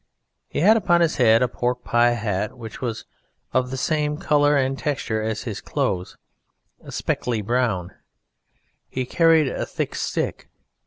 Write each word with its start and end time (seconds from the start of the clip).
He 0.47 0.61
had 0.61 0.77
upon 0.77 1.01
his 1.01 1.17
head 1.17 1.43
a 1.43 1.47
pork 1.47 1.83
pie 1.83 2.13
hat 2.13 2.57
which 2.57 2.81
was 2.81 3.05
of 3.53 3.69
the 3.69 3.77
same 3.77 4.17
colour 4.17 4.57
and 4.57 4.75
texture 4.75 5.21
as 5.21 5.43
his 5.43 5.61
clothes, 5.61 6.17
a 6.83 6.91
speckly 6.91 7.43
brown. 7.43 7.93
He 8.89 9.05
carried 9.05 9.47
a 9.47 9.63
thick 9.63 9.93
stick. 9.93 10.49